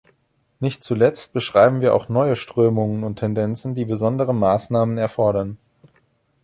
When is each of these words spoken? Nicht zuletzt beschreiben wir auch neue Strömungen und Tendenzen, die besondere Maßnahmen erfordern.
Nicht 0.59 0.83
zuletzt 0.83 1.31
beschreiben 1.31 1.79
wir 1.79 1.93
auch 1.93 2.09
neue 2.09 2.35
Strömungen 2.35 3.03
und 3.03 3.17
Tendenzen, 3.17 3.75
die 3.75 3.85
besondere 3.85 4.33
Maßnahmen 4.33 4.97
erfordern. 4.97 5.59